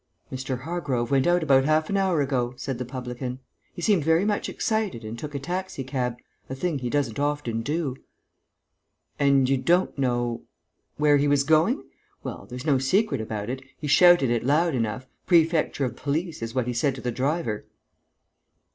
"Mr. 0.31 0.61
Hargrove 0.61 1.11
went 1.11 1.27
out 1.27 1.43
about 1.43 1.63
half 1.63 1.87
an 1.87 1.95
hour 1.95 2.21
ago," 2.23 2.55
said 2.57 2.79
the 2.79 2.85
publican. 2.85 3.37
"He 3.71 3.83
seemed 3.83 4.03
very 4.03 4.25
much 4.25 4.49
excited 4.49 5.05
and 5.05 5.15
took 5.19 5.35
a 5.35 5.39
taxi 5.39 5.83
cab, 5.83 6.17
a 6.49 6.55
thing 6.55 6.79
he 6.79 6.89
doesn't 6.89 7.19
often 7.19 7.61
do." 7.61 7.95
"And 9.19 9.47
you 9.47 9.57
don't 9.57 9.95
know...." 9.99 10.41
"Where 10.97 11.17
he 11.17 11.27
was 11.27 11.43
going? 11.43 11.83
Well, 12.23 12.47
there's 12.49 12.65
no 12.65 12.79
secret 12.79 13.21
about 13.21 13.47
it 13.47 13.61
He 13.77 13.85
shouted 13.85 14.31
it 14.31 14.43
loud 14.43 14.73
enough! 14.73 15.05
'Prefecture 15.27 15.85
of 15.85 15.95
Police' 15.95 16.41
is 16.41 16.55
what 16.55 16.65
he 16.65 16.73
said 16.73 16.95
to 16.95 17.01
the 17.01 17.11
driver...." 17.11 17.67